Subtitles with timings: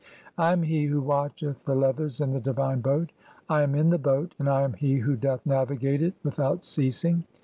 [0.35, 3.11] I am he who watcheth "the leathers in (8) the divine boat,
[3.47, 7.23] I am in the boat, and I am "he who doth navigate it without ceasing.